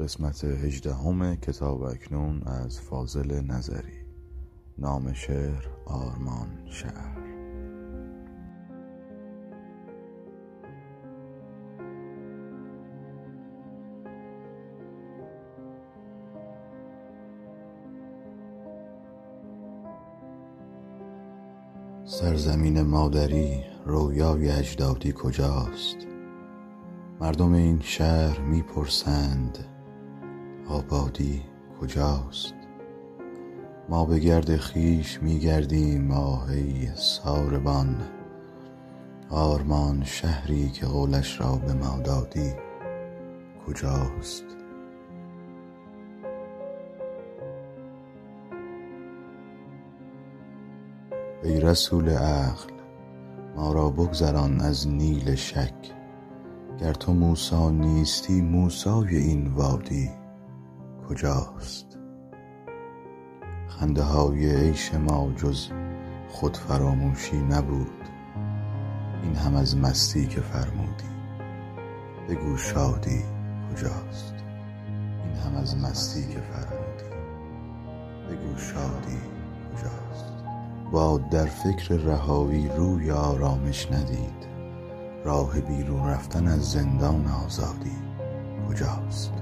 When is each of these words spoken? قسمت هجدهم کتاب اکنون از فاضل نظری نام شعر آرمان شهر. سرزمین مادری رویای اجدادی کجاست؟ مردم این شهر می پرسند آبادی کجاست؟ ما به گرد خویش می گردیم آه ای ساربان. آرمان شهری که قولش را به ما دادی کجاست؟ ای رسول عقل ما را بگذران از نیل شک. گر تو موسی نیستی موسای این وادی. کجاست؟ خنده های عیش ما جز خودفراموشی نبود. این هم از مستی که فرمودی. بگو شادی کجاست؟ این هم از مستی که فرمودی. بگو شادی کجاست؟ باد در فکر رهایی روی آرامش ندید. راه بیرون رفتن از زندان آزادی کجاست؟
قسمت 0.00 0.44
هجدهم 0.44 1.36
کتاب 1.36 1.82
اکنون 1.82 2.42
از 2.42 2.80
فاضل 2.80 3.40
نظری 3.40 4.04
نام 4.78 5.12
شعر 5.12 5.66
آرمان 5.86 6.48
شهر. 6.70 7.20
سرزمین 22.04 22.82
مادری 22.82 23.64
رویای 23.86 24.50
اجدادی 24.50 25.12
کجاست؟ 25.16 25.96
مردم 27.20 27.52
این 27.52 27.80
شهر 27.80 28.40
می 28.40 28.62
پرسند 28.62 29.58
آبادی 30.70 31.42
کجاست؟ 31.80 32.54
ما 33.88 34.04
به 34.04 34.18
گرد 34.18 34.56
خویش 34.56 35.22
می 35.22 35.38
گردیم 35.38 36.10
آه 36.10 36.50
ای 36.50 36.88
ساربان. 36.94 37.96
آرمان 39.30 40.04
شهری 40.04 40.70
که 40.70 40.86
قولش 40.86 41.40
را 41.40 41.56
به 41.56 41.72
ما 41.72 41.98
دادی 42.04 42.52
کجاست؟ 43.66 44.44
ای 51.44 51.60
رسول 51.60 52.08
عقل 52.08 52.72
ما 53.56 53.72
را 53.72 53.90
بگذران 53.90 54.60
از 54.60 54.88
نیل 54.88 55.34
شک. 55.34 55.92
گر 56.80 56.92
تو 56.92 57.12
موسی 57.12 57.70
نیستی 57.70 58.40
موسای 58.42 59.16
این 59.16 59.46
وادی. 59.46 60.19
کجاست؟ 61.10 61.98
خنده 63.68 64.02
های 64.02 64.56
عیش 64.56 64.94
ما 64.94 65.32
جز 65.36 65.68
خودفراموشی 66.28 67.36
نبود. 67.36 68.08
این 69.22 69.36
هم 69.36 69.56
از 69.56 69.76
مستی 69.76 70.26
که 70.26 70.40
فرمودی. 70.40 71.10
بگو 72.28 72.56
شادی 72.56 73.24
کجاست؟ 73.72 74.34
این 75.24 75.34
هم 75.34 75.56
از 75.56 75.76
مستی 75.76 76.28
که 76.28 76.40
فرمودی. 76.40 77.16
بگو 78.30 78.58
شادی 78.58 79.18
کجاست؟ 79.72 80.34
باد 80.92 81.28
در 81.28 81.46
فکر 81.46 81.94
رهایی 81.94 82.68
روی 82.68 83.10
آرامش 83.10 83.92
ندید. 83.92 84.46
راه 85.24 85.60
بیرون 85.60 86.08
رفتن 86.08 86.46
از 86.46 86.70
زندان 86.70 87.26
آزادی 87.26 87.96
کجاست؟ 88.68 89.39